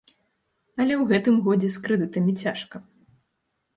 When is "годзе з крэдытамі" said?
1.47-2.33